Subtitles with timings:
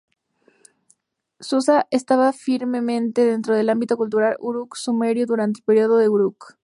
[1.39, 6.57] Susa estaba firmemente dentro del ámbito cultural Uruk-Sumerio durante el período de Uruk.